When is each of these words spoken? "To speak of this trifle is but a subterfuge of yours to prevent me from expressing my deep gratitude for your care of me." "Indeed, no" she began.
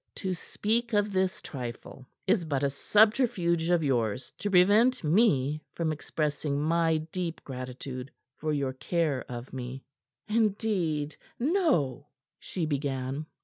"To 0.15 0.33
speak 0.33 0.93
of 0.93 1.13
this 1.13 1.43
trifle 1.43 2.07
is 2.25 2.43
but 2.43 2.63
a 2.63 2.71
subterfuge 2.71 3.69
of 3.69 3.83
yours 3.83 4.33
to 4.39 4.49
prevent 4.49 5.03
me 5.03 5.61
from 5.75 5.91
expressing 5.91 6.59
my 6.59 6.97
deep 7.11 7.39
gratitude 7.43 8.09
for 8.35 8.51
your 8.51 8.73
care 8.73 9.23
of 9.29 9.53
me." 9.53 9.83
"Indeed, 10.27 11.17
no" 11.39 12.07
she 12.39 12.65
began. 12.65 13.27